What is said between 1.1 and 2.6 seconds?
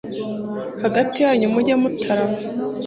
yanyu muge mutarama